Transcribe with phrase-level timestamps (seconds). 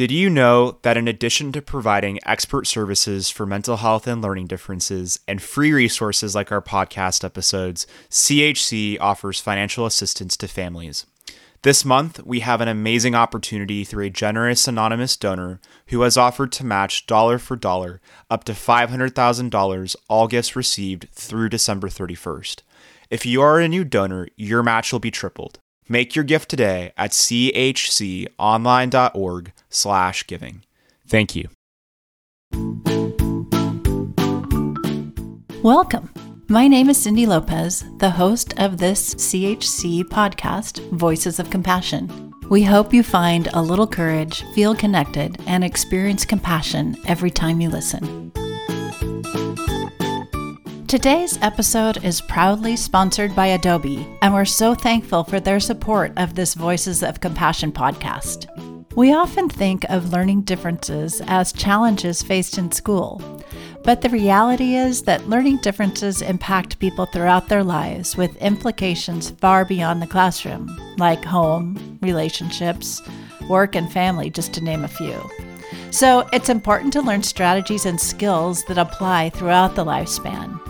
[0.00, 4.46] Did you know that in addition to providing expert services for mental health and learning
[4.46, 11.04] differences and free resources like our podcast episodes, CHC offers financial assistance to families?
[11.60, 16.50] This month, we have an amazing opportunity through a generous anonymous donor who has offered
[16.52, 22.62] to match dollar for dollar up to $500,000 all gifts received through December 31st.
[23.10, 25.59] If you are a new donor, your match will be tripled.
[25.90, 30.62] Make your gift today at chconline.org slash giving.
[31.08, 31.48] Thank you.
[35.64, 36.12] Welcome.
[36.46, 42.32] My name is Cindy Lopez, the host of this CHC podcast, Voices of Compassion.
[42.48, 47.68] We hope you find a little courage, feel connected, and experience compassion every time you
[47.68, 48.30] listen.
[50.90, 56.34] Today's episode is proudly sponsored by Adobe, and we're so thankful for their support of
[56.34, 58.48] this Voices of Compassion podcast.
[58.96, 63.22] We often think of learning differences as challenges faced in school,
[63.84, 69.64] but the reality is that learning differences impact people throughout their lives with implications far
[69.64, 73.00] beyond the classroom, like home, relationships,
[73.48, 75.22] work, and family, just to name a few.
[75.92, 80.60] So it's important to learn strategies and skills that apply throughout the lifespan.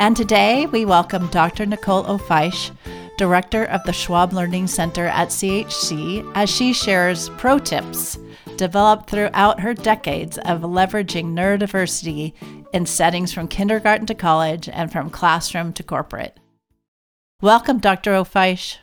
[0.00, 1.66] And today we welcome Dr.
[1.66, 2.74] Nicole Ofiesh,
[3.18, 8.16] Director of the Schwab Learning Center at CHC, as she shares pro tips
[8.56, 12.32] developed throughout her decades of leveraging neurodiversity
[12.72, 16.40] in settings from kindergarten to college and from classroom to corporate.
[17.42, 18.12] Welcome, Dr.
[18.12, 18.78] Ofiesh.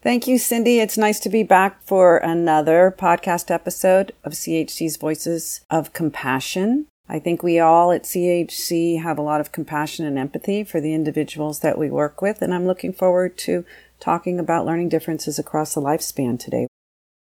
[0.00, 0.78] Thank you, Cindy.
[0.78, 6.86] It's nice to be back for another podcast episode of CHC's Voices of Compassion.
[7.08, 10.92] I think we all at CHC have a lot of compassion and empathy for the
[10.92, 13.64] individuals that we work with, and I'm looking forward to
[14.00, 16.66] talking about learning differences across the lifespan today.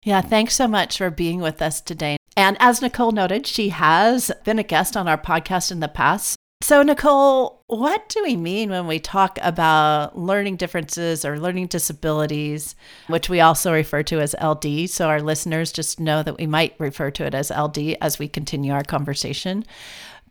[0.04, 2.18] Yeah, thanks so much for being with us today.
[2.36, 6.39] And as Nicole noted, she has been a guest on our podcast in the past.
[6.62, 12.76] So, Nicole, what do we mean when we talk about learning differences or learning disabilities,
[13.08, 14.90] which we also refer to as LD?
[14.90, 18.28] So, our listeners just know that we might refer to it as LD as we
[18.28, 19.64] continue our conversation.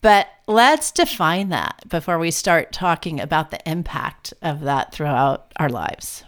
[0.02, 5.70] But let's define that before we start talking about the impact of that throughout our
[5.70, 6.25] lives.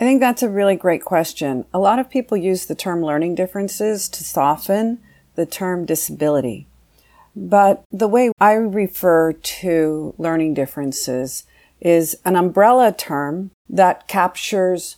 [0.00, 1.64] I think that's a really great question.
[1.74, 5.00] A lot of people use the term learning differences to soften
[5.34, 6.68] the term disability.
[7.36, 11.44] But the way I refer to learning differences
[11.80, 14.96] is an umbrella term that captures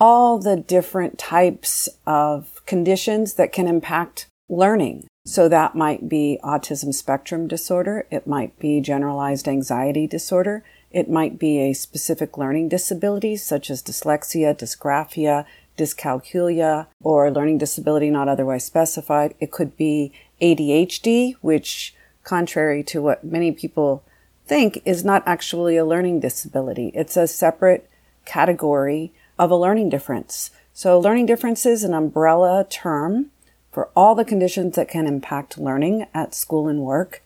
[0.00, 5.06] all the different types of conditions that can impact learning.
[5.24, 8.06] So that might be autism spectrum disorder.
[8.10, 10.62] It might be generalized anxiety disorder.
[10.90, 15.44] It might be a specific learning disability such as dyslexia, dysgraphia,
[15.76, 19.34] dyscalculia, or learning disability not otherwise specified.
[19.40, 24.02] It could be ADHD, which contrary to what many people
[24.46, 26.90] think is not actually a learning disability.
[26.94, 27.88] It's a separate
[28.24, 30.50] category of a learning difference.
[30.72, 33.30] So learning difference is an umbrella term
[33.72, 37.22] for all the conditions that can impact learning at school and work.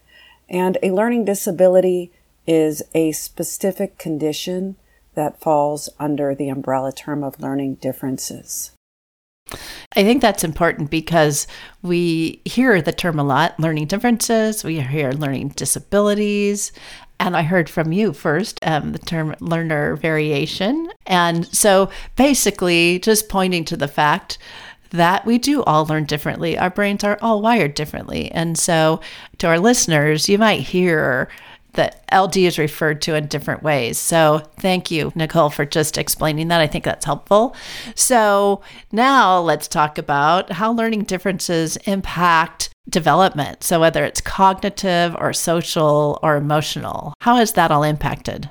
[0.48, 2.10] And a learning disability
[2.46, 4.76] is a specific condition
[5.14, 8.72] that falls under the umbrella term of learning differences.
[9.96, 11.46] I think that's important because
[11.82, 16.72] we hear the term a lot learning differences, we hear learning disabilities.
[17.18, 20.90] And I heard from you first um, the term learner variation.
[21.06, 24.38] And so basically, just pointing to the fact
[24.90, 26.58] that we do all learn differently.
[26.58, 28.30] Our brains are all wired differently.
[28.32, 29.00] And so,
[29.38, 31.28] to our listeners, you might hear
[31.74, 33.98] that LD is referred to in different ways.
[33.98, 36.60] So thank you, Nicole, for just explaining that.
[36.60, 37.54] I think that's helpful.
[37.94, 43.62] So now let's talk about how learning differences impact development.
[43.62, 48.50] So whether it's cognitive or social or emotional, how is that all impacted?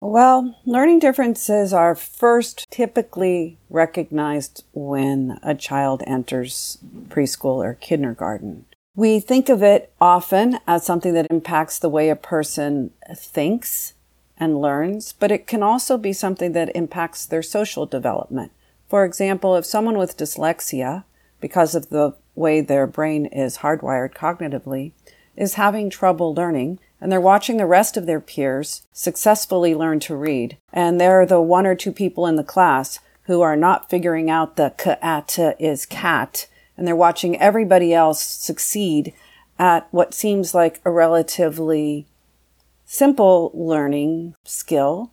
[0.00, 8.66] Well, learning differences are first typically recognized when a child enters preschool or kindergarten.
[8.98, 13.94] We think of it often as something that impacts the way a person thinks
[14.36, 18.50] and learns, but it can also be something that impacts their social development.
[18.88, 21.04] For example, if someone with dyslexia,
[21.40, 24.90] because of the way their brain is hardwired cognitively,
[25.36, 30.16] is having trouble learning, and they're watching the rest of their peers successfully learn to
[30.16, 34.28] read, and they're the one or two people in the class who are not figuring
[34.28, 36.48] out the k is cat
[36.78, 39.12] and they're watching everybody else succeed
[39.58, 42.06] at what seems like a relatively
[42.86, 45.10] simple learning skill,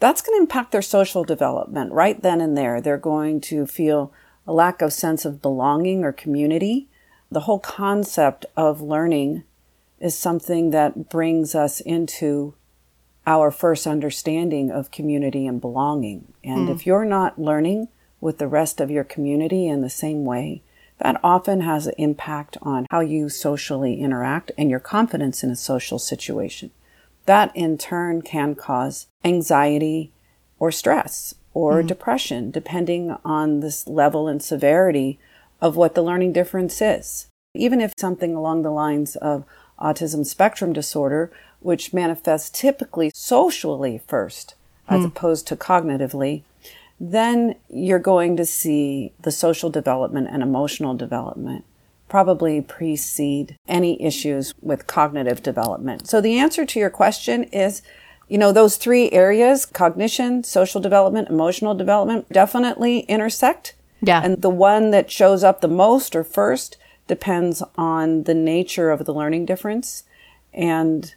[0.00, 2.80] that's going to impact their social development right then and there.
[2.80, 4.12] They're going to feel
[4.46, 6.88] a lack of sense of belonging or community.
[7.30, 9.42] the whole concept of learning
[9.98, 12.54] is something that brings us into
[13.26, 16.34] our first understanding of community and belonging.
[16.44, 16.74] And mm.
[16.74, 17.88] if you're not learning
[18.20, 20.62] with the rest of your community in the same way,
[20.98, 25.56] that often has an impact on how you socially interact and your confidence in a
[25.56, 26.70] social situation.
[27.26, 30.12] That in turn can cause anxiety
[30.58, 31.86] or stress or mm.
[31.86, 35.18] depression, depending on this level and severity
[35.60, 37.26] of what the learning difference is.
[37.54, 39.44] Even if something along the lines of
[39.78, 41.30] autism spectrum disorder,
[41.60, 44.54] which manifests typically socially first,
[44.88, 45.06] as mm.
[45.06, 46.42] opposed to cognitively,
[47.04, 51.64] then you're going to see the social development and emotional development
[52.08, 56.06] probably precede any issues with cognitive development.
[56.06, 57.82] So the answer to your question is,
[58.28, 63.74] you know, those three areas, cognition, social development, emotional development, definitely intersect.
[64.00, 64.22] Yeah.
[64.22, 66.76] And the one that shows up the most or first
[67.08, 70.04] depends on the nature of the learning difference
[70.54, 71.16] and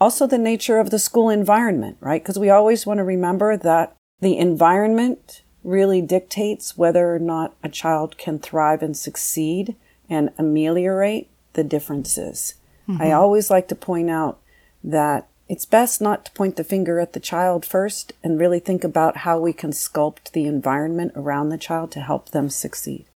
[0.00, 2.22] also the nature of the school environment, right?
[2.22, 7.68] Because we always want to remember that the environment really dictates whether or not a
[7.68, 9.74] child can thrive and succeed
[10.08, 12.54] and ameliorate the differences.
[12.88, 13.02] Mm-hmm.
[13.02, 14.38] I always like to point out
[14.84, 18.84] that it's best not to point the finger at the child first and really think
[18.84, 23.06] about how we can sculpt the environment around the child to help them succeed.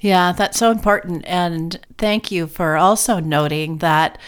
[0.00, 1.24] Yeah, that's so important.
[1.26, 4.18] And thank you for also noting that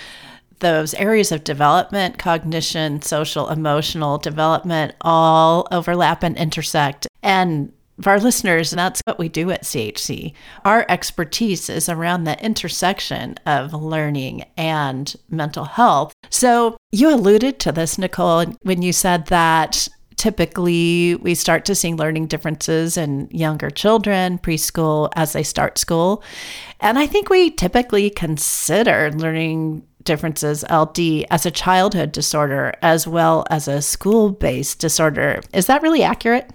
[0.61, 7.07] those areas of development, cognition, social, emotional development, all overlap and intersect.
[7.23, 10.33] And for our listeners, that's what we do at CHC.
[10.65, 16.13] Our expertise is around the intersection of learning and mental health.
[16.31, 21.95] So you alluded to this, Nicole, when you said that typically we start to see
[21.95, 26.23] learning differences in younger children, preschool, as they start school.
[26.81, 33.45] And I think we typically consider learning differences, LD, as a childhood disorder as well
[33.51, 35.41] as a school based disorder.
[35.53, 36.51] Is that really accurate?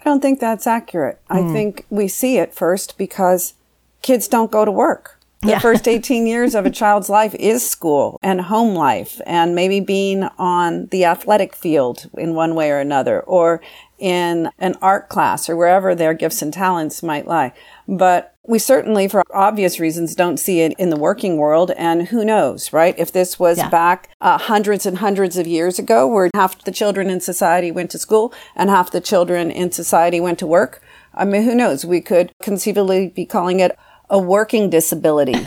[0.00, 1.20] I don't think that's accurate.
[1.30, 1.36] Mm.
[1.36, 1.52] I hmm.
[1.52, 3.54] think we see it first because
[4.02, 5.18] kids don't go to work.
[5.40, 5.58] The yeah.
[5.58, 10.24] first 18 years of a child's life is school and home life and maybe being
[10.38, 13.60] on the athletic field in one way or another or
[13.98, 17.52] in an art class or wherever their gifts and talents might lie.
[17.88, 21.70] But we certainly, for obvious reasons, don't see it in the working world.
[21.72, 22.94] And who knows, right?
[22.98, 23.70] If this was yeah.
[23.70, 27.90] back uh, hundreds and hundreds of years ago, where half the children in society went
[27.92, 30.82] to school and half the children in society went to work,
[31.14, 31.86] I mean, who knows?
[31.86, 33.78] We could conceivably be calling it
[34.10, 35.34] a working disability,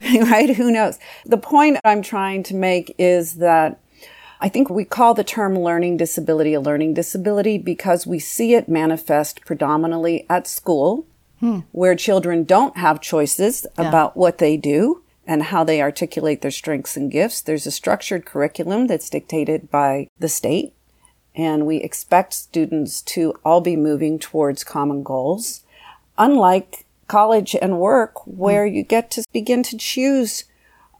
[0.02, 0.54] right?
[0.54, 0.98] Who knows?
[1.24, 3.80] The point I'm trying to make is that
[4.42, 8.68] I think we call the term learning disability a learning disability because we see it
[8.68, 11.06] manifest predominantly at school
[11.42, 11.58] hmm.
[11.72, 13.88] where children don't have choices yeah.
[13.88, 17.40] about what they do and how they articulate their strengths and gifts.
[17.40, 20.72] There's a structured curriculum that's dictated by the state,
[21.34, 25.64] and we expect students to all be moving towards common goals.
[26.16, 28.74] Unlike college and work, where hmm.
[28.76, 30.44] you get to begin to choose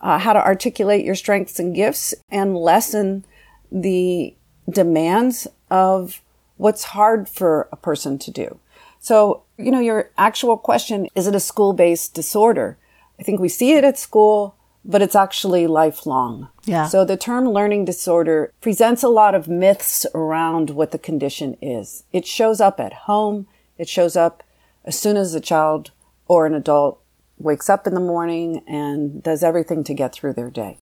[0.01, 3.25] uh, how to articulate your strengths and gifts and lessen
[3.71, 4.35] the
[4.69, 6.21] demands of
[6.57, 8.59] what's hard for a person to do.
[8.99, 12.79] So, you know, your actual question, is it a school based disorder?
[13.19, 16.49] I think we see it at school, but it's actually lifelong.
[16.65, 16.87] Yeah.
[16.87, 22.05] So the term learning disorder presents a lot of myths around what the condition is.
[22.13, 23.47] It shows up at home.
[23.79, 24.43] It shows up
[24.85, 25.93] as soon as a child
[26.27, 27.01] or an adult
[27.39, 30.79] wakes up in the morning and does everything to get through their day.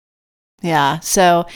[0.62, 1.00] Yeah.
[1.00, 1.46] So,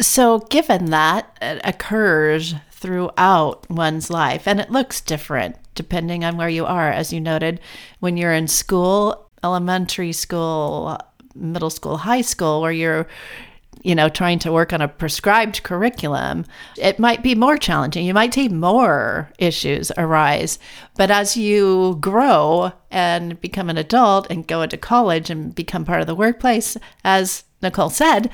[0.00, 6.48] so given that it occurs throughout one's life and it looks different depending on where
[6.48, 6.90] you are.
[6.90, 7.60] As you noted,
[8.00, 10.98] when you're in school, elementary school,
[11.34, 13.06] middle school, high school, where you're
[13.82, 16.44] you know, trying to work on a prescribed curriculum,
[16.76, 18.04] it might be more challenging.
[18.04, 20.58] You might see more issues arise.
[20.96, 26.00] But as you grow and become an adult and go into college and become part
[26.00, 28.30] of the workplace, as Nicole said,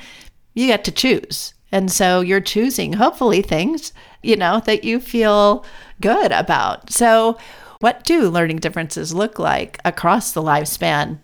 [0.53, 1.53] you get to choose.
[1.71, 5.65] And so you're choosing, hopefully, things, you know, that you feel
[6.01, 6.91] good about.
[6.91, 7.37] So,
[7.79, 11.19] what do learning differences look like across the lifespan?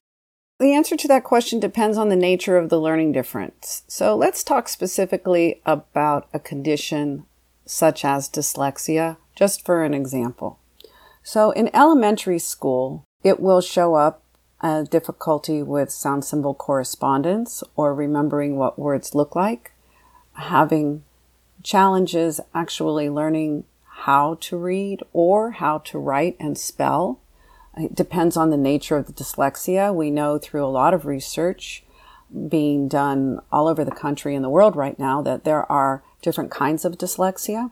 [0.60, 3.84] The answer to that question depends on the nature of the learning difference.
[3.88, 7.26] So, let's talk specifically about a condition
[7.66, 10.60] such as dyslexia, just for an example.
[11.24, 14.22] So, in elementary school, it will show up
[14.62, 19.72] a difficulty with sound symbol correspondence or remembering what words look like,
[20.34, 21.04] having
[21.64, 23.64] challenges actually learning
[24.04, 27.22] how to read or how to write and spell.
[27.78, 29.96] It depends on the nature of the dyslexia.
[29.96, 31.86] We know through a lot of research
[32.50, 36.52] being done all over the country and the world right now that there are different
[36.52, 37.72] kinds of dyslexia.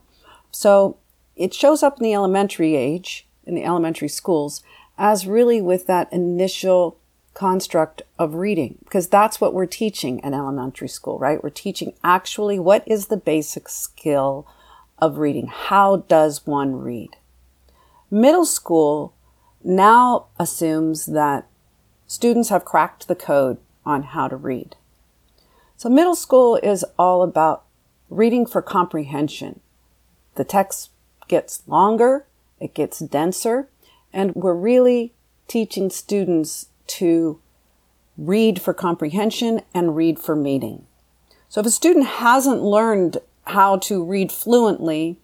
[0.51, 0.97] So
[1.35, 4.63] it shows up in the elementary age, in the elementary schools,
[4.97, 6.97] as really with that initial
[7.33, 11.43] construct of reading, because that's what we're teaching in elementary school, right?
[11.43, 14.47] We're teaching actually what is the basic skill
[15.01, 15.47] of reading?
[15.47, 17.17] How does one read?
[18.09, 19.13] Middle school
[19.63, 21.47] now assumes that
[22.07, 24.75] students have cracked the code on how to read.
[25.77, 27.63] So middle school is all about
[28.09, 29.61] reading for comprehension.
[30.35, 30.91] The text
[31.27, 32.25] gets longer,
[32.59, 33.69] it gets denser,
[34.13, 35.13] and we're really
[35.47, 37.39] teaching students to
[38.17, 40.85] read for comprehension and read for meaning.
[41.49, 43.17] So if a student hasn't learned
[43.51, 45.17] how to read fluently,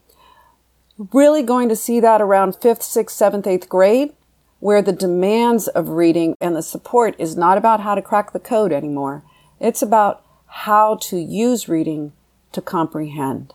[1.14, 4.14] really going to see that around fifth, sixth, seventh, eighth grade,
[4.60, 8.40] where the demands of reading and the support is not about how to crack the
[8.40, 9.24] code anymore.
[9.60, 12.14] It's about how to use reading
[12.54, 13.54] to comprehend.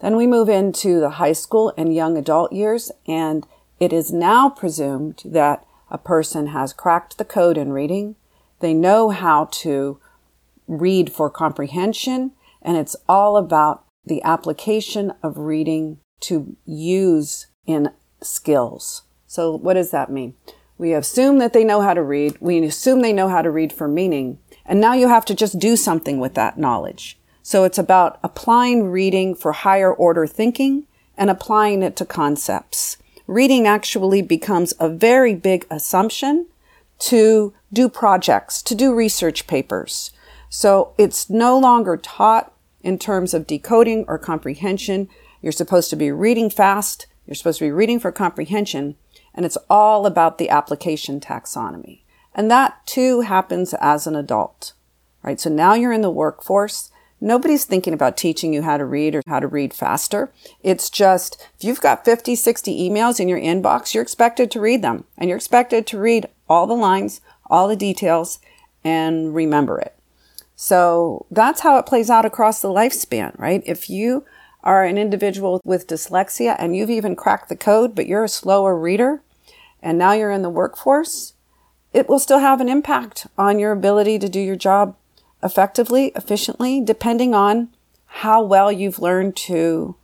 [0.00, 3.46] Then we move into the high school and young adult years, and
[3.80, 8.16] it is now presumed that a person has cracked the code in reading.
[8.60, 10.00] They know how to
[10.66, 12.32] read for comprehension,
[12.62, 17.90] and it's all about the application of reading to use in
[18.22, 19.02] skills.
[19.26, 20.34] So, what does that mean?
[20.78, 22.36] We assume that they know how to read.
[22.40, 24.38] We assume they know how to read for meaning.
[24.66, 27.18] And now you have to just do something with that knowledge.
[27.42, 32.96] So it's about applying reading for higher order thinking and applying it to concepts.
[33.26, 36.46] Reading actually becomes a very big assumption
[37.00, 40.10] to do projects, to do research papers.
[40.48, 42.53] So it's no longer taught
[42.84, 45.08] in terms of decoding or comprehension.
[45.42, 47.06] You're supposed to be reading fast.
[47.26, 48.96] You're supposed to be reading for comprehension.
[49.34, 52.02] And it's all about the application taxonomy.
[52.34, 54.74] And that too happens as an adult,
[55.22, 55.40] right?
[55.40, 56.90] So now you're in the workforce.
[57.20, 60.30] Nobody's thinking about teaching you how to read or how to read faster.
[60.62, 64.82] It's just, if you've got 50, 60 emails in your inbox, you're expected to read
[64.82, 68.40] them and you're expected to read all the lines, all the details
[68.84, 69.94] and remember it.
[70.64, 73.62] So that's how it plays out across the lifespan, right?
[73.66, 74.24] If you
[74.62, 78.74] are an individual with dyslexia and you've even cracked the code, but you're a slower
[78.74, 79.20] reader
[79.82, 81.34] and now you're in the workforce,
[81.92, 84.96] it will still have an impact on your ability to do your job
[85.42, 87.68] effectively, efficiently, depending on
[88.06, 89.96] how well you've learned to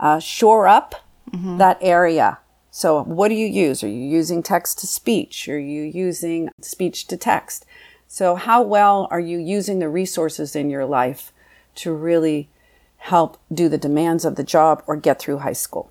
[0.00, 0.96] uh, shore up
[1.30, 1.58] mm-hmm.
[1.58, 2.38] that area.
[2.72, 3.84] So, what do you use?
[3.84, 5.48] Are you using text to speech?
[5.48, 7.64] Are you using speech to text?
[8.10, 11.30] So, how well are you using the resources in your life
[11.74, 12.48] to really
[12.96, 15.90] help do the demands of the job or get through high school?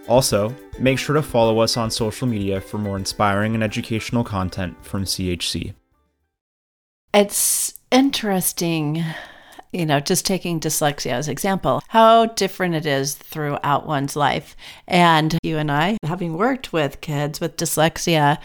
[0.08, 4.76] Also, make sure to follow us on social media for more inspiring and educational content
[4.84, 5.76] from CHC.
[7.14, 9.04] It's interesting,
[9.74, 14.56] you know, just taking dyslexia as example, how different it is throughout one's life.
[14.88, 18.38] And you and I, having worked with kids with dyslexia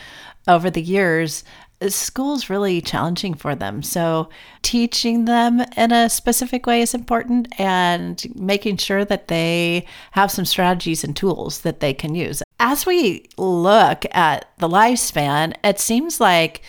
[0.49, 1.45] over the years,
[1.89, 3.83] school's really challenging for them.
[3.83, 4.31] So,
[4.63, 10.45] teaching them in a specific way is important and making sure that they have some
[10.45, 12.43] strategies and tools that they can use.
[12.59, 16.63] As we look at the lifespan, it seems like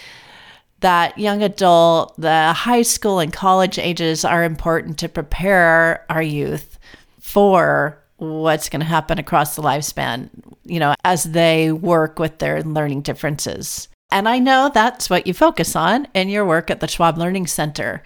[0.80, 6.78] that young adult, the high school and college ages are important to prepare our youth
[7.20, 10.30] for what's going to happen across the lifespan,
[10.66, 13.88] you know, as they work with their learning differences.
[14.12, 17.46] And I know that's what you focus on in your work at the Schwab Learning
[17.46, 18.04] Center.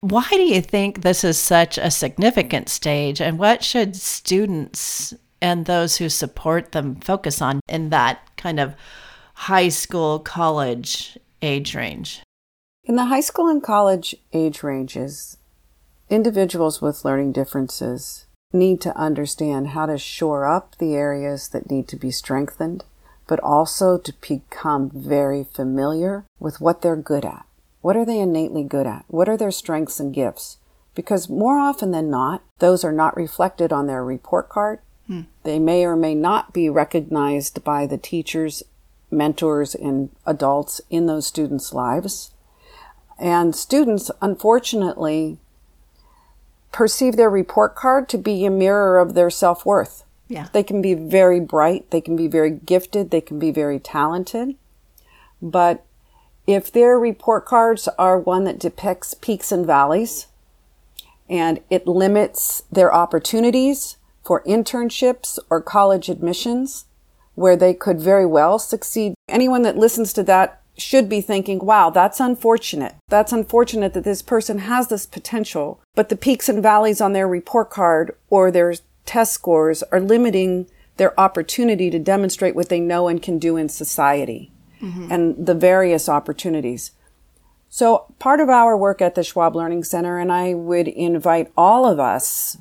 [0.00, 5.66] Why do you think this is such a significant stage, and what should students and
[5.66, 8.74] those who support them focus on in that kind of
[9.34, 12.22] high school, college age range?
[12.84, 15.38] In the high school and college age ranges,
[16.08, 21.88] individuals with learning differences need to understand how to shore up the areas that need
[21.88, 22.84] to be strengthened
[23.26, 27.44] but also to become very familiar with what they're good at.
[27.80, 29.04] What are they innately good at?
[29.08, 30.58] What are their strengths and gifts?
[30.94, 34.80] Because more often than not, those are not reflected on their report card.
[35.06, 35.22] Hmm.
[35.42, 38.62] They may or may not be recognized by the teachers,
[39.16, 42.30] mentors, and adults in those students' lives.
[43.18, 45.38] And students, unfortunately,
[46.70, 50.04] perceive their report card to be a mirror of their self worth.
[50.28, 50.48] Yeah.
[50.52, 54.56] They can be very bright, they can be very gifted, they can be very talented.
[55.40, 55.84] But
[56.46, 60.26] if their report cards are one that depicts peaks and valleys
[61.28, 66.84] and it limits their opportunities for internships or college admissions
[67.36, 71.90] where they could very well succeed, anyone that listens to that should be thinking, wow,
[71.90, 72.94] that's unfortunate.
[73.08, 77.28] That's unfortunate that this person has this potential, but the peaks and valleys on their
[77.28, 78.74] report card or their
[79.04, 80.66] test scores are limiting
[80.96, 84.50] their opportunity to demonstrate what they know and can do in society
[84.80, 85.10] mm-hmm.
[85.10, 86.92] and the various opportunities.
[87.68, 91.86] So part of our work at the Schwab Learning Center, and I would invite all
[91.86, 92.56] of us,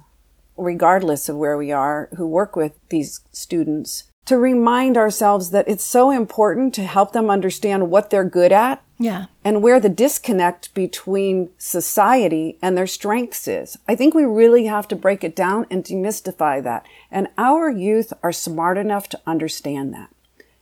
[0.58, 5.84] regardless of where we are, who work with these students, to remind ourselves that it's
[5.84, 8.82] so important to help them understand what they're good at.
[8.98, 9.26] Yeah.
[9.44, 13.78] And where the disconnect between society and their strengths is.
[13.88, 16.86] I think we really have to break it down and demystify that.
[17.12, 20.10] And our youth are smart enough to understand that.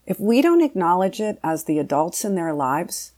[0.06, 3.12] If we don't acknowledge it as the adults in their lives,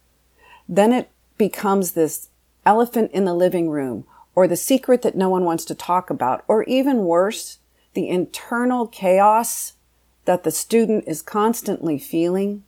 [0.67, 2.29] then it becomes this
[2.65, 6.43] elephant in the living room or the secret that no one wants to talk about,
[6.47, 7.59] or even worse,
[7.93, 9.73] the internal chaos
[10.25, 12.63] that the student is constantly feeling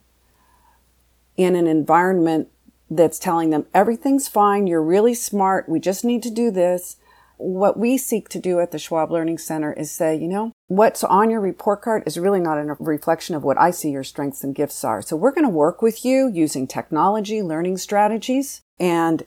[1.36, 2.50] in an environment
[2.90, 6.98] that's telling them everything's fine, you're really smart, we just need to do this.
[7.40, 11.04] What we seek to do at the Schwab Learning Center is say, you know, what's
[11.04, 14.44] on your report card is really not a reflection of what I see your strengths
[14.44, 15.04] and gifts are.
[15.04, 19.24] So we're going to work with you using technology, learning strategies, and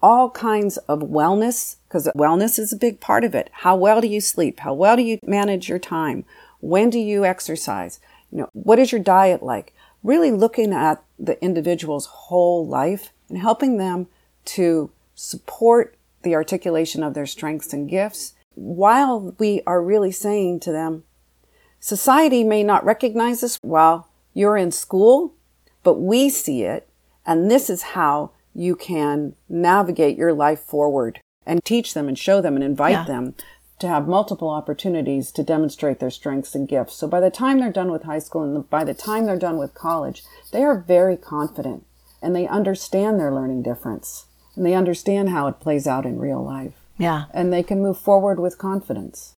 [0.00, 3.50] all kinds of wellness, because wellness is a big part of it.
[3.52, 4.60] How well do you sleep?
[4.60, 6.24] How well do you manage your time?
[6.60, 8.00] When do you exercise?
[8.30, 9.74] You know, what is your diet like?
[10.02, 14.06] Really looking at the individual's whole life and helping them
[14.46, 20.72] to support the articulation of their strengths and gifts while we are really saying to
[20.72, 21.04] them,
[21.78, 25.34] society may not recognize this while you're in school,
[25.82, 26.88] but we see it.
[27.24, 32.40] And this is how you can navigate your life forward and teach them and show
[32.40, 33.04] them and invite yeah.
[33.04, 33.34] them
[33.80, 36.94] to have multiple opportunities to demonstrate their strengths and gifts.
[36.96, 39.58] So by the time they're done with high school and by the time they're done
[39.58, 41.86] with college, they are very confident
[42.22, 46.44] and they understand their learning difference and they understand how it plays out in real
[46.44, 46.74] life.
[46.98, 47.24] Yeah.
[47.32, 49.34] And they can move forward with confidence.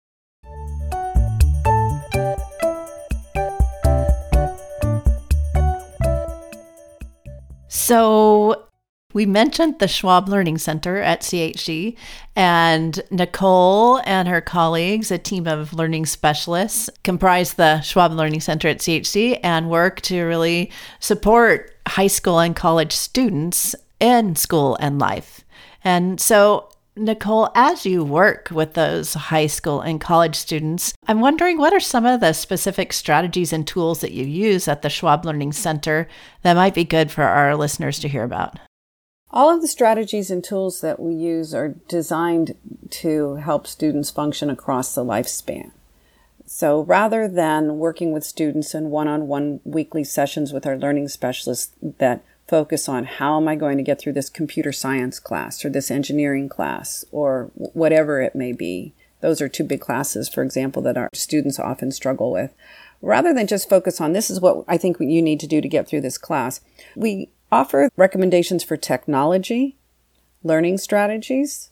[7.68, 8.64] So
[9.12, 11.96] we mentioned the Schwab Learning Center at CHC,
[12.34, 18.68] and Nicole and her colleagues, a team of learning specialists, comprise the Schwab Learning Center
[18.68, 20.70] at CHC and work to really
[21.00, 25.44] support high school and college students in school and life.
[25.84, 31.56] And so, Nicole, as you work with those high school and college students, I'm wondering
[31.58, 35.24] what are some of the specific strategies and tools that you use at the Schwab
[35.24, 36.06] Learning Center
[36.42, 38.58] that might be good for our listeners to hear about?
[39.32, 42.54] All of the strategies and tools that we use are designed
[42.90, 45.70] to help students function across the lifespan.
[46.44, 51.08] So rather than working with students in one on one weekly sessions with our learning
[51.08, 55.64] specialists that focus on how am I going to get through this computer science class
[55.64, 58.92] or this engineering class or whatever it may be,
[59.22, 62.52] those are two big classes, for example, that our students often struggle with.
[63.00, 65.68] Rather than just focus on this is what I think you need to do to
[65.68, 66.60] get through this class,
[66.94, 69.76] we offer recommendations for technology,
[70.42, 71.70] learning strategies,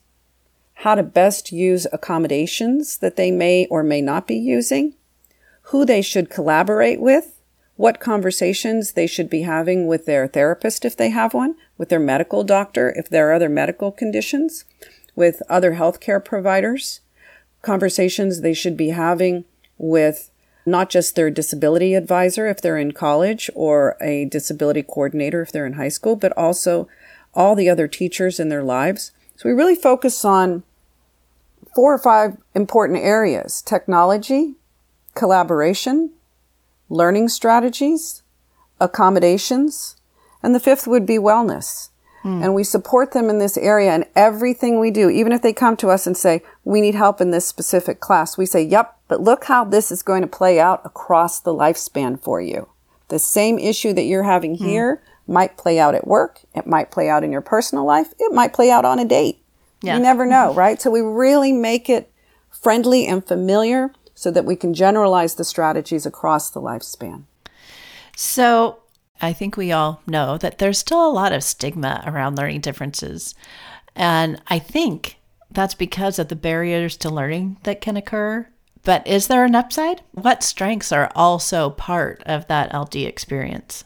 [0.75, 4.95] how to best use accommodations that they may or may not be using,
[5.65, 7.41] who they should collaborate with,
[7.77, 11.99] what conversations they should be having with their therapist if they have one, with their
[11.99, 14.67] medical doctor if there are other medical conditions,
[15.17, 17.01] with other healthcare providers,
[17.63, 19.45] conversations they should be having
[19.79, 20.31] with
[20.67, 25.67] not just their disability advisor if they're in college or a disability coordinator if they're
[25.67, 26.89] in high school, but also
[27.35, 29.13] all the other teachers in their lives.
[29.37, 30.63] So we really focus on
[31.75, 34.55] four or five important areas technology,
[35.15, 36.11] collaboration,
[36.89, 38.23] learning strategies,
[38.81, 39.97] accommodations,
[40.43, 41.89] and the fifth would be wellness.
[42.25, 42.45] Mm.
[42.45, 45.77] And we support them in this area and everything we do, even if they come
[45.79, 49.21] to us and say, we need help in this specific class, we say, yep, but
[49.21, 52.69] look how this is going to play out across the lifespan for you.
[53.09, 54.65] The same issue that you're having mm.
[54.65, 56.43] here might play out at work.
[56.55, 58.15] It might play out in your personal life.
[58.21, 59.43] It might play out on a date.
[59.83, 59.97] Yeah.
[59.97, 60.81] You never know, right?
[60.81, 62.13] So we really make it
[62.51, 67.25] friendly and familiar so that we can generalize the strategies across the lifespan.
[68.17, 68.79] So
[69.21, 73.35] I think we all know that there's still a lot of stigma around learning differences.
[73.97, 75.17] And I think
[75.51, 78.47] that's because of the barriers to learning that can occur.
[78.91, 80.03] But is there an upside?
[80.11, 83.85] What strengths are also part of that LD experience?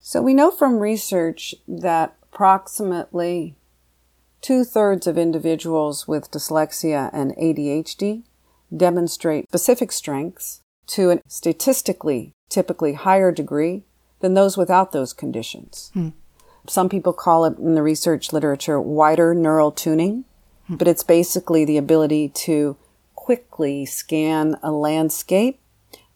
[0.00, 3.56] So we know from research that approximately
[4.42, 8.24] two thirds of individuals with dyslexia and ADHD
[8.76, 13.84] demonstrate specific strengths to a statistically typically higher degree
[14.20, 15.90] than those without those conditions.
[15.94, 16.10] Hmm.
[16.66, 20.26] Some people call it in the research literature wider neural tuning,
[20.66, 20.74] hmm.
[20.74, 22.76] but it's basically the ability to
[23.24, 25.58] quickly scan a landscape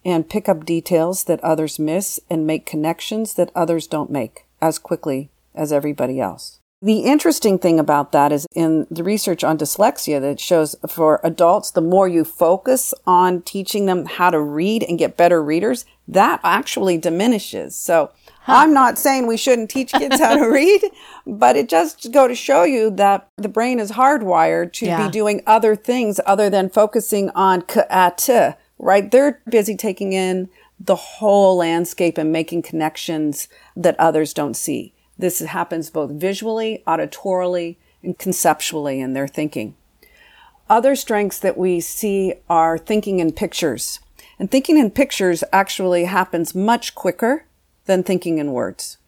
[0.04, 4.78] and pick up details that others miss and make connections that others don't make as
[4.78, 6.60] quickly as everybody else.
[6.82, 11.70] The interesting thing about that is in the research on dyslexia that shows for adults,
[11.70, 16.40] the more you focus on teaching them how to read and get better readers, that
[16.44, 17.74] actually diminishes.
[17.74, 18.10] So
[18.48, 18.56] huh.
[18.56, 20.82] I'm not saying we shouldn't teach kids how to read,
[21.26, 25.06] but it just go to show you that the brain is hardwired to yeah.
[25.06, 29.10] be doing other things other than focusing on k uh, right?
[29.10, 30.48] They're busy taking in
[30.80, 34.94] the whole landscape and making connections that others don't see.
[35.18, 39.74] This happens both visually, auditorily, and conceptually in their thinking.
[40.70, 44.00] Other strengths that we see are thinking in pictures.
[44.38, 47.44] And thinking in pictures actually happens much quicker
[47.88, 48.98] than thinking in words.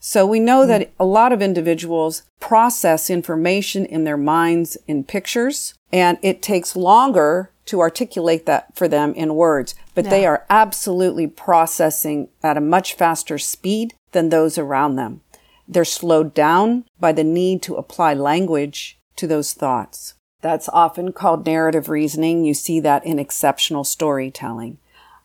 [0.00, 0.68] So we know hmm.
[0.68, 6.74] that a lot of individuals process information in their minds in pictures, and it takes
[6.74, 10.10] longer to articulate that for them in words, but yeah.
[10.10, 15.20] they are absolutely processing at a much faster speed than those around them.
[15.68, 20.14] They're slowed down by the need to apply language to those thoughts.
[20.40, 22.44] That's often called narrative reasoning.
[22.44, 24.78] You see that in exceptional storytelling.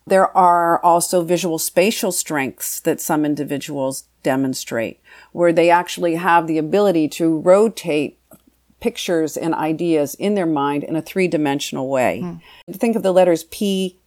[0.08, 5.00] There are also visual spatial strengths that some individuals demonstrate,
[5.34, 8.17] where they actually have the ability to rotate
[8.80, 12.22] pictures and ideas in their mind in a three dimensional way.
[12.24, 12.41] Mm.
[12.76, 13.98] Think of the letters P,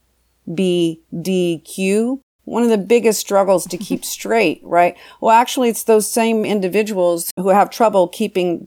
[0.53, 4.97] B, D, Q one of the biggest struggles to keep straight, right?
[5.21, 8.67] Well, actually, it's those same individuals who have trouble keeping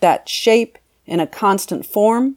[0.00, 2.36] that shape in a constant form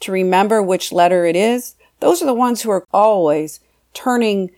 [0.00, 1.74] to remember which letter it is.
[2.00, 3.60] Those are the ones who are always
[3.96, 4.50] turning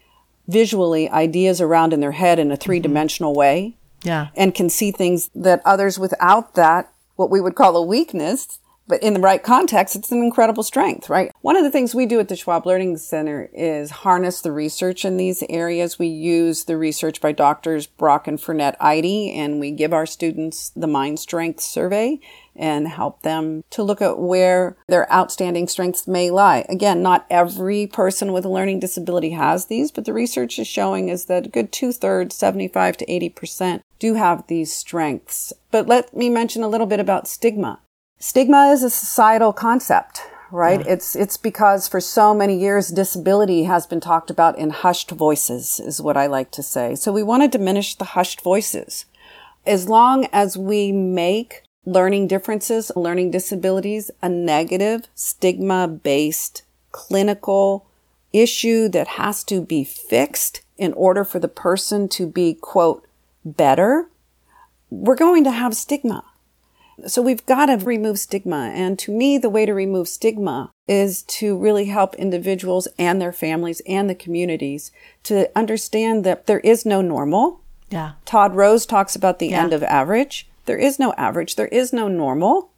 [0.48, 3.38] visually ideas around in their head in a three dimensional mm-hmm.
[3.38, 3.77] way.
[4.03, 4.29] Yeah.
[4.37, 9.03] And can see things that others without that, what we would call a weakness, but
[9.03, 11.31] in the right context, it's an incredible strength, right?
[11.42, 15.05] One of the things we do at the Schwab Learning Center is harness the research
[15.05, 15.98] in these areas.
[15.98, 20.70] We use the research by doctors Brock and Fernette Eide, and we give our students
[20.70, 22.18] the Mind Strength Survey
[22.59, 26.66] and help them to look at where their outstanding strengths may lie.
[26.68, 31.09] Again, not every person with a learning disability has these, but the research is showing
[31.09, 35.53] is that a good two thirds, 75 to 80% do have these strengths.
[35.71, 37.81] But let me mention a little bit about stigma.
[38.18, 40.81] Stigma is a societal concept, right?
[40.81, 40.92] Yeah.
[40.92, 45.81] It's, it's because for so many years, disability has been talked about in hushed voices,
[45.81, 46.94] is what I like to say.
[46.97, 49.07] So we want to diminish the hushed voices.
[49.66, 56.62] As long as we make learning differences, learning disabilities, a negative stigma based
[56.92, 57.86] clinical
[58.32, 63.06] issue that has to be fixed in order for the person to be, quote,
[63.44, 64.08] better,
[64.90, 66.24] we're going to have stigma.
[67.06, 68.72] So we've got to remove stigma.
[68.74, 73.32] And to me, the way to remove stigma is to really help individuals and their
[73.32, 74.90] families and the communities
[75.24, 77.60] to understand that there is no normal.
[77.90, 78.12] Yeah.
[78.24, 79.62] Todd Rose talks about the yeah.
[79.62, 80.47] end of average.
[80.68, 81.57] There is no average.
[81.57, 82.72] There is no normal.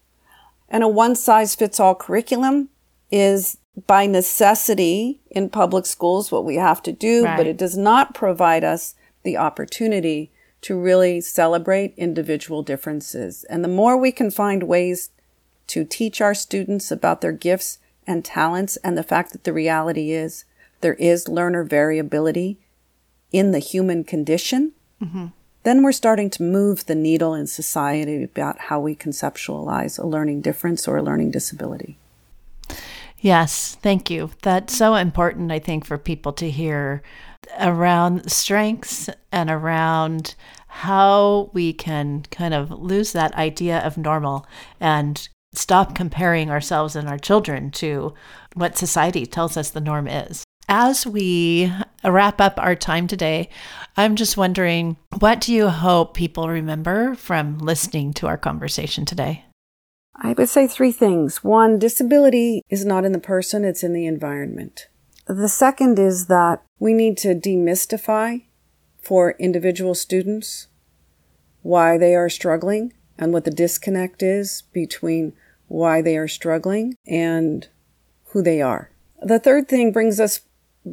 [0.68, 2.68] And a one size fits all curriculum
[3.10, 7.36] is by necessity in public schools what we have to do, right.
[7.36, 13.42] but it does not provide us the opportunity to really celebrate individual differences.
[13.50, 15.10] And the more we can find ways
[15.66, 20.12] to teach our students about their gifts and talents and the fact that the reality
[20.12, 20.44] is
[20.80, 22.60] there is learner variability
[23.32, 25.26] in the human condition, mm-hmm.
[25.62, 30.40] Then we're starting to move the needle in society about how we conceptualize a learning
[30.40, 31.98] difference or a learning disability.
[33.18, 34.30] Yes, thank you.
[34.42, 37.02] That's so important, I think, for people to hear
[37.58, 40.34] around strengths and around
[40.68, 44.46] how we can kind of lose that idea of normal
[44.78, 48.14] and stop comparing ourselves and our children to
[48.54, 50.44] what society tells us the norm is.
[50.72, 51.72] As we
[52.04, 53.48] wrap up our time today,
[53.96, 59.46] I'm just wondering what do you hope people remember from listening to our conversation today?
[60.14, 61.42] I would say three things.
[61.42, 64.86] One, disability is not in the person, it's in the environment.
[65.26, 68.44] The second is that we need to demystify
[69.02, 70.68] for individual students
[71.62, 75.32] why they are struggling and what the disconnect is between
[75.66, 77.66] why they are struggling and
[78.26, 78.92] who they are.
[79.20, 80.40] The third thing brings us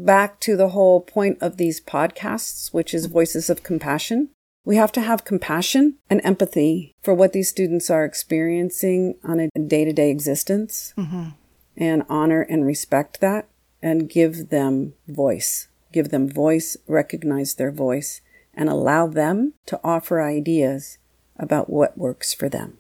[0.06, 4.30] back to the whole point of these podcasts, which is voices of compassion.
[4.66, 9.50] We have to have compassion and empathy for what these students are experiencing on a
[9.60, 11.30] day to day existence mm-hmm.
[11.78, 13.48] and honor and respect that
[13.82, 15.68] and give them voice.
[15.94, 18.22] Give them voice, recognize their voice,
[18.54, 20.98] and allow them to offer ideas
[21.38, 22.78] about what works for them.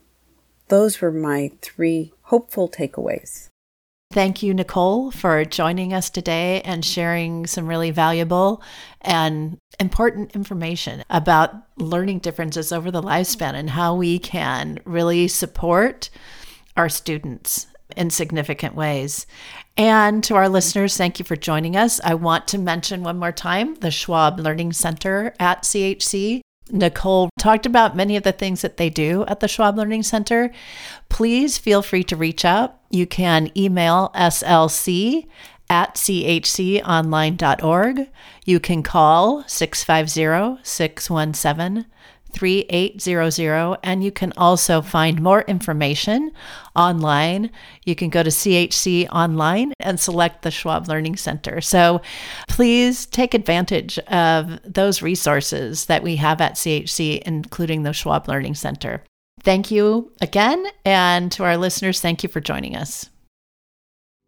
[0.67, 3.47] Those were my three hopeful takeaways.
[4.11, 8.63] Thank you, Nicole, for joining us today and sharing some really valuable
[9.01, 16.09] and important information about learning differences over the lifespan and how we can really support
[16.77, 17.67] our students
[17.97, 19.27] in significant ways.
[19.75, 21.99] And to our listeners, thank you for joining us.
[22.03, 27.65] I want to mention one more time the Schwab Learning Center at CHC Nicole talked
[27.65, 30.51] about many of the things that they do at the Schwab Learning Center.
[31.09, 32.79] Please feel free to reach out.
[32.89, 35.27] You can email slc
[35.69, 38.09] at chconline.org.
[38.45, 41.85] You can call 650 617
[42.31, 46.31] 3800 and you can also find more information
[46.75, 47.51] online.
[47.85, 51.61] You can go to CHC online and select the Schwab Learning Center.
[51.61, 52.01] So
[52.47, 58.55] please take advantage of those resources that we have at CHC, including the Schwab Learning
[58.55, 59.03] Center.
[59.41, 60.65] Thank you again.
[60.85, 63.09] And to our listeners, thank you for joining us.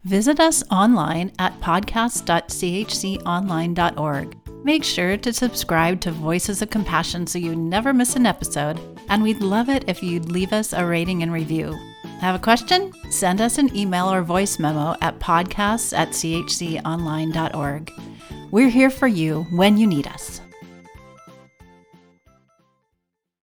[0.04, 4.49] Visit us online at podcast.chconline.org.
[4.64, 9.24] Make sure to subscribe to Voices of Compassion so you never miss an episode, and
[9.24, 11.78] we'd love it if you'd leave us a rating and review.
[12.20, 12.92] Have a question?
[13.10, 17.92] Send us an email or voice memo at podcasts at chconline.org.
[18.52, 20.42] We're here for you when you need us.